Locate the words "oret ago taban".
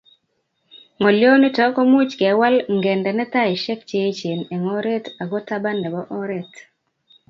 4.77-5.77